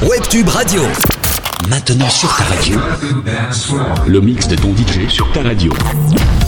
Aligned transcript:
Webtube 0.00 0.48
Radio. 0.48 0.82
Maintenant 1.68 2.08
sur 2.08 2.28
ta 2.36 2.44
radio. 2.44 2.78
Le 4.06 4.20
mix 4.20 4.46
de 4.46 4.54
ton 4.54 4.72
DJ 4.76 5.08
sur 5.08 5.30
ta 5.32 5.42
radio. 5.42 5.72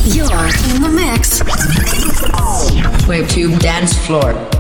You're 0.07 0.30
in 0.30 0.83
the 0.83 0.88
mix. 0.88 1.42
Webtube 3.08 3.58
Dance 3.58 3.94
Floor. 3.94 4.59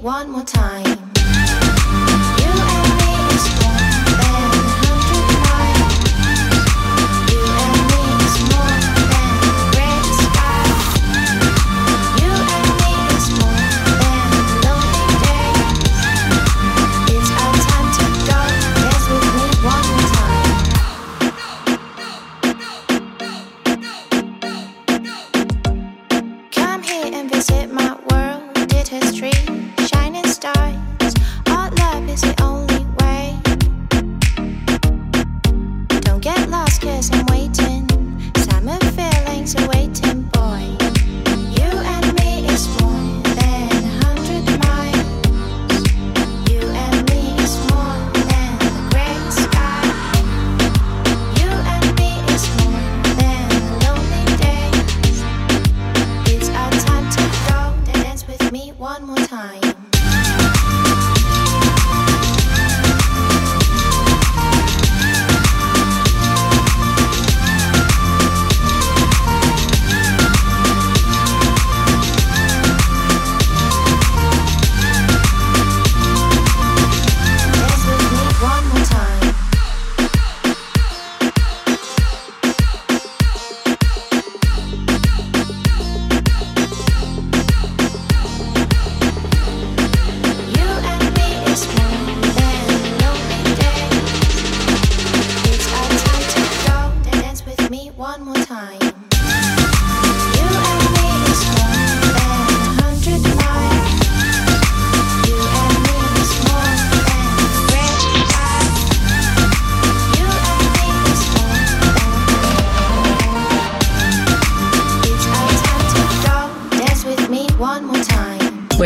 One 0.00 0.30
more 0.30 0.44
time. 0.44 0.89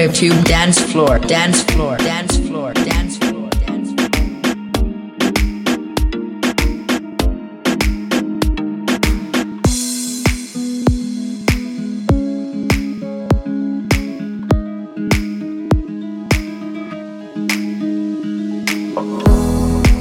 Dance 0.06 0.80
Floor. 0.92 1.18
Dance 1.18 1.62
Floor. 1.62 1.96
Dance 1.96 2.36
Floor. 2.36 2.74
Dance 2.74 3.16
Floor. 3.16 3.48
Dance 3.50 3.94
Floor. 3.94 4.10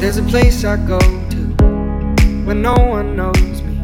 There's 0.01 0.17
a 0.17 0.23
place 0.23 0.65
I 0.65 0.75
go 0.85 0.99
to 0.99 1.37
when 2.45 2.61
no 2.61 2.75
one 2.75 3.15
knows 3.15 3.61
me. 3.61 3.79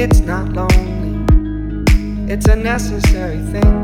It's 0.00 0.20
not 0.20 0.54
lonely, 0.54 2.32
it's 2.32 2.46
a 2.46 2.56
necessary 2.56 3.38
thing. 3.52 3.83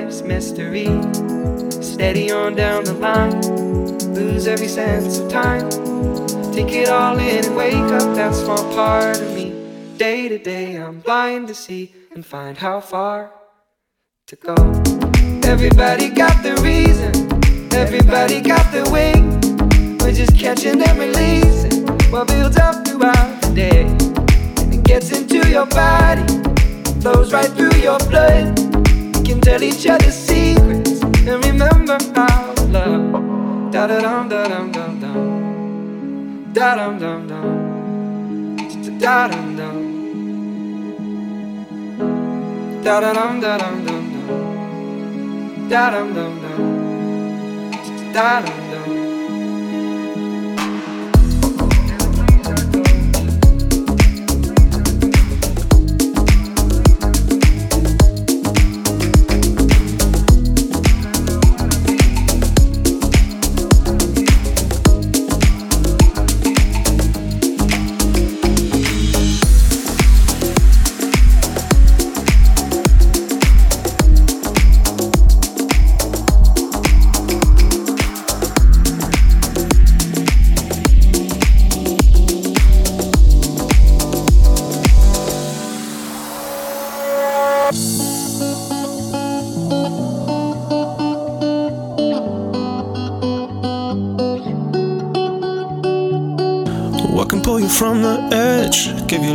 Life's 0.00 0.22
mystery. 0.22 0.86
Steady 1.82 2.30
on 2.30 2.54
down 2.54 2.84
the 2.84 2.94
line, 2.94 3.40
lose 4.14 4.46
every 4.46 4.68
sense 4.68 5.18
of 5.18 5.28
time. 5.28 5.68
Take 6.52 6.70
it 6.72 6.88
all 6.88 7.18
in 7.18 7.44
and 7.44 7.56
wake 7.56 7.90
up 7.98 8.14
that 8.14 8.32
small 8.32 8.62
part 8.74 9.18
of 9.20 9.34
me. 9.34 9.46
Day 9.96 10.28
to 10.28 10.38
day, 10.38 10.76
I'm 10.76 11.00
blind 11.00 11.48
to 11.48 11.54
see 11.54 11.92
and 12.14 12.24
find 12.24 12.56
how 12.56 12.80
far 12.80 13.32
to 14.28 14.36
go. 14.36 14.54
Everybody 15.52 16.10
got 16.10 16.36
the 16.44 16.54
reason, 16.62 17.12
everybody 17.74 18.40
got 18.40 18.66
the 18.70 18.84
way. 18.94 19.14
We're 20.00 20.14
just 20.14 20.38
catching 20.38 20.80
and 20.80 20.98
releasing 20.98 21.86
what 22.12 22.28
builds 22.28 22.56
up 22.56 22.86
throughout 22.86 23.42
the 23.42 23.52
day. 23.52 23.82
And 24.62 24.74
it 24.74 24.84
gets 24.84 25.10
into 25.10 25.48
your 25.48 25.66
body, 25.66 26.24
flows 27.00 27.32
right 27.32 27.50
through 27.50 27.76
your 27.80 27.98
blood. 28.10 28.67
Can 29.28 29.42
tell 29.42 29.62
each 29.62 29.86
other 29.86 30.10
secrets 30.10 31.02
and 31.02 31.44
remember 31.44 31.98
how 32.14 32.54
love. 32.72 33.70
Da 33.70 33.86
da 33.86 34.00
dum 34.00 34.28
da 34.30 34.48
dum 34.48 34.72
dum 34.72 35.00
dum. 35.02 36.52
Da 36.54 36.74
dum 36.76 36.98
dum 36.98 37.28
dum. 37.28 37.44
Da 38.98 39.28
dum 39.28 39.56
dum. 39.58 39.76
Da 42.82 43.00
da 43.00 43.12
dum 43.12 43.40
da 43.42 43.58
dum 43.58 43.76
dum 43.86 44.04
dum. 44.14 45.68
Da 45.68 45.90
dum 45.90 46.14
dum 46.14 46.32
dum. 46.42 46.62
Da 48.14 48.40
dum 48.40 48.60
dum. 48.70 48.97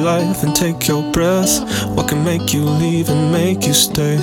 Life 0.03 0.43
and 0.43 0.53
take 0.53 0.87
your 0.87 1.01
breath? 1.13 1.61
What 1.95 2.09
can 2.09 2.23
make 2.25 2.53
you 2.53 2.65
leave 2.65 3.09
and 3.09 3.31
make 3.31 3.65
you 3.65 3.73
stay? 3.73 4.17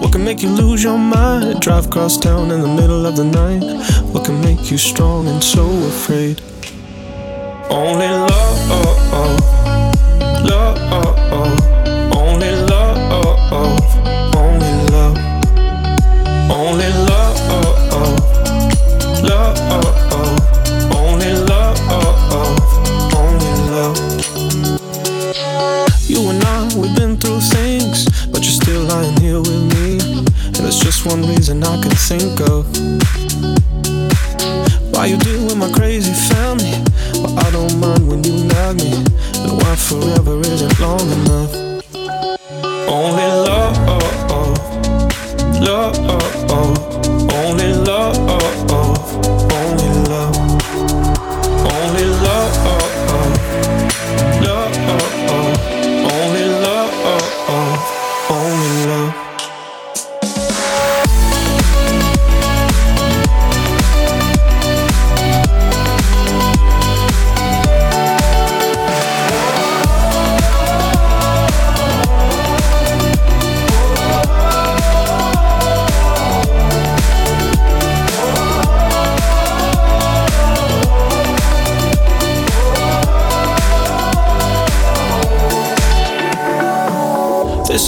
What 0.00 0.12
can 0.12 0.24
make 0.24 0.42
you 0.42 0.48
lose 0.48 0.84
your 0.84 0.98
mind, 0.98 1.60
drive 1.60 1.86
across 1.86 2.16
town 2.16 2.52
in 2.52 2.60
the 2.60 2.68
middle 2.68 3.04
of 3.04 3.16
the 3.16 3.24
night? 3.24 3.64
What 4.12 4.24
can 4.24 4.40
make 4.40 4.70
you 4.70 4.78
strong 4.78 5.26
and 5.26 5.42
so 5.42 5.66
afraid? 5.86 6.40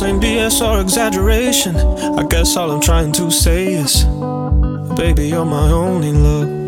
Ain't 0.04 0.22
BS 0.22 0.60
or 0.60 0.80
exaggeration. 0.80 1.76
I 1.76 2.24
guess 2.24 2.56
all 2.56 2.70
I'm 2.70 2.80
trying 2.80 3.12
to 3.12 3.30
say 3.30 3.72
is, 3.72 4.04
baby, 4.96 5.28
you're 5.28 5.44
my 5.44 5.70
only 5.70 6.12
love. 6.12 6.63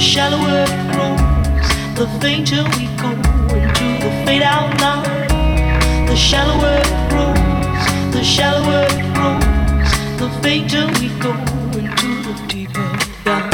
the 0.00 0.06
shallower 0.06 0.64
it 0.66 0.92
grows, 0.94 1.68
the 1.94 2.08
fainter 2.22 2.64
we 2.78 2.86
go 2.96 3.10
into 3.52 3.86
the 4.00 4.10
fade 4.24 4.40
out 4.40 4.72
line. 4.80 6.06
The 6.06 6.16
shallower 6.16 6.80
it 6.80 7.10
grows, 7.10 8.14
the 8.14 8.24
shallower 8.24 8.86
it 8.88 9.04
grows, 9.12 9.92
the 10.16 10.30
fainter 10.42 10.86
we 10.98 11.10
go 11.20 11.32
into 11.76 12.08
the 12.24 12.34
deeper 12.48 12.88
down. 13.26 13.50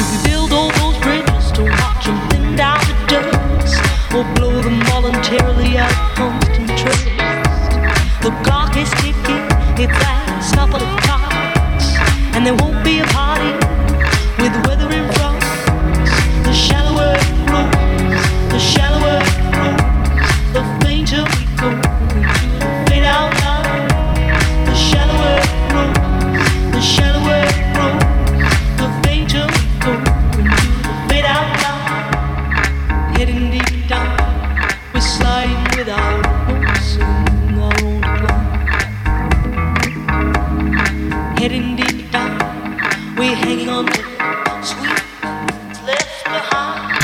If 0.00 0.10
we 0.10 0.28
build 0.28 0.50
all 0.50 0.72
those 0.72 0.98
bridges 1.04 1.52
to 1.52 1.62
watch 1.62 2.04
them 2.04 2.18
thin 2.30 2.56
down 2.56 2.80
to 2.80 2.94
dust, 3.06 3.78
or 4.12 4.24
blow 4.34 4.60
them 4.60 4.82
voluntarily 4.90 5.78
out 5.78 5.92
of 5.92 6.16
constant 6.16 6.68
trust, 6.80 7.06
the 8.26 8.32
clock 8.42 8.76
is 8.76 8.90
ticking, 8.98 9.46
it 9.78 9.90
lasts 10.02 10.52
a 10.52 10.56
couple 10.56 10.82
of 10.82 11.00
clocks, 11.04 11.94
and 12.34 12.44
there 12.44 12.56
won't 12.56 12.82
be 12.82 12.98
a 12.98 13.04
party. 13.14 13.69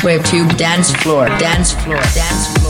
Webtube 0.02 0.56
Dance 0.56 0.92
Floor, 1.02 1.26
Dance 1.38 1.72
Floor, 1.72 2.00
Dance 2.14 2.58
Floor. 2.58 2.65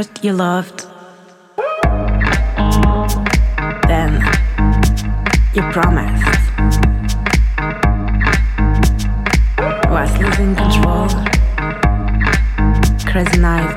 First 0.00 0.24
you 0.24 0.32
loved, 0.32 0.86
then 3.86 4.12
you 5.52 5.60
promised. 5.72 6.24
Was 9.90 10.10
losing 10.16 10.56
control, 10.56 11.08
crazy 13.04 13.40
night, 13.40 13.76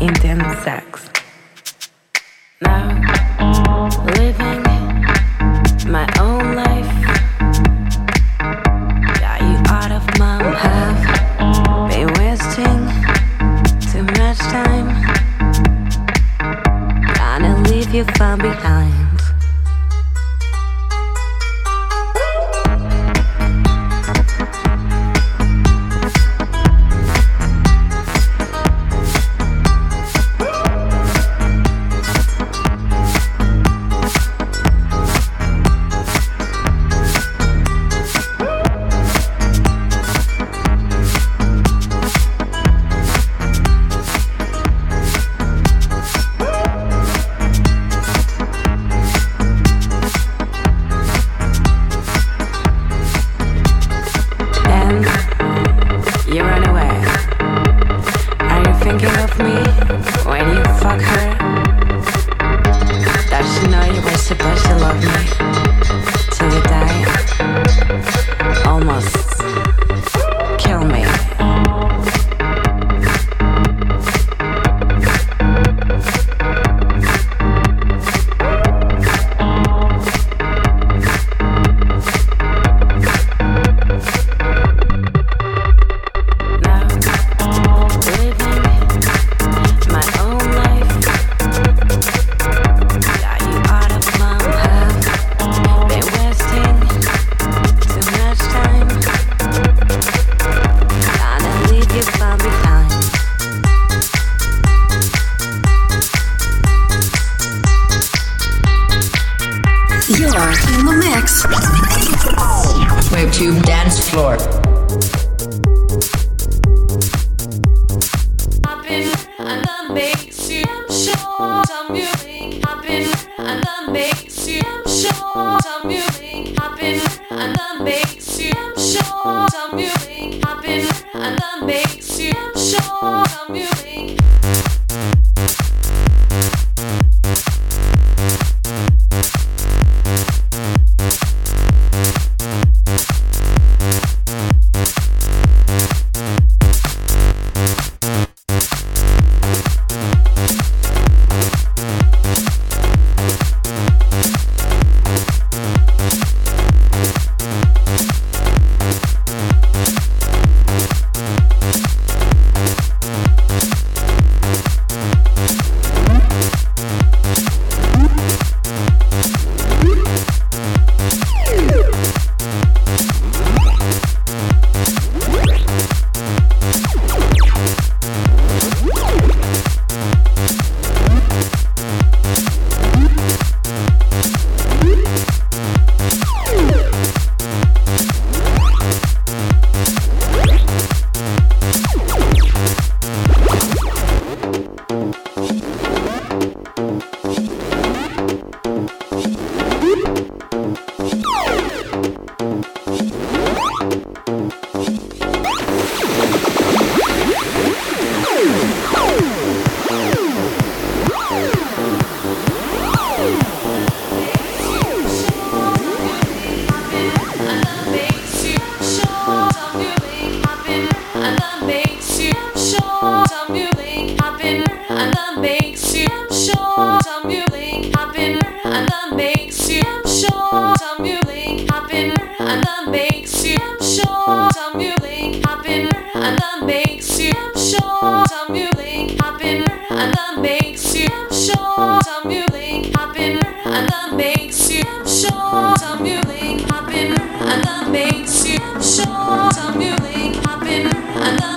intense 0.00 0.64
sex. 0.64 1.11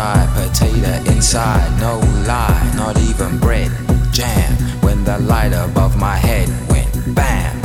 dry 0.00 0.26
potato 0.34 0.92
inside, 1.12 1.68
no 1.78 1.98
lie, 2.26 2.72
not 2.74 2.96
even 3.00 3.38
bread. 3.38 3.70
Jam 4.10 4.52
when 4.80 5.04
the 5.04 5.18
light 5.18 5.52
above 5.52 5.94
my 5.96 6.16
head 6.16 6.48
went 6.70 6.92
bam. 7.14 7.60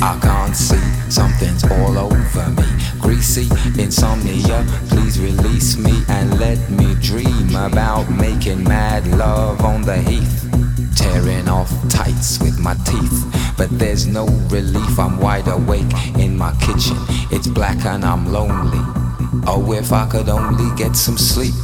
I 0.00 0.16
can't 0.22 0.54
see, 0.54 0.86
something's 1.10 1.64
all 1.64 1.98
over 1.98 2.46
me. 2.50 2.68
Greasy 3.00 3.48
insomnia, 3.82 4.64
please 4.90 5.18
release 5.18 5.76
me 5.76 5.94
and 6.08 6.38
let 6.38 6.58
me 6.70 6.94
dream 7.00 7.48
about 7.56 8.08
making 8.10 8.62
mad 8.62 9.04
love 9.18 9.60
on 9.62 9.82
the 9.82 9.96
heath. 9.96 10.48
Tearing 10.94 11.48
off 11.48 11.72
tights 11.88 12.38
with 12.40 12.60
my 12.60 12.74
teeth, 12.90 13.18
but 13.58 13.70
there's 13.72 14.06
no 14.06 14.26
relief. 14.56 14.98
I'm 15.00 15.18
wide 15.18 15.48
awake 15.48 15.94
in 16.16 16.38
my 16.38 16.52
kitchen. 16.66 16.98
It's 17.32 17.48
black 17.48 17.84
and 17.84 18.04
I'm 18.04 18.32
lonely. 18.32 19.05
Oh, 19.46 19.72
if 19.72 19.92
I 19.92 20.06
could 20.06 20.28
only 20.28 20.74
get 20.76 20.96
some 20.96 21.16
sleep. 21.16 21.54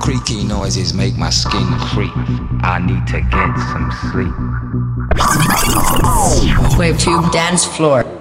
Creaky 0.00 0.44
noises 0.44 0.94
make 0.94 1.16
my 1.16 1.30
skin 1.30 1.66
creep. 1.92 2.12
I 2.62 2.78
need 2.78 3.06
to 3.08 3.20
get 3.20 3.56
some 3.72 3.90
sleep. 4.10 4.34
Webtube 6.78 7.30
Dance 7.32 7.64
Floor. 7.64 8.19